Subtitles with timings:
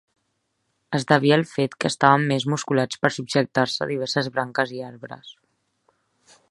[0.99, 5.33] Es devia al fet que estaven més musculats per subjectar-se a diverses branques i arbres.